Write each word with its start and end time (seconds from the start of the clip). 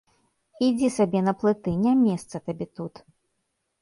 Ідзі 0.67 0.87
сабе 0.95 1.21
на 1.27 1.33
плыты, 1.43 1.75
не 1.85 1.93
месца 2.07 2.35
табе 2.49 2.65
тут. 2.79 2.93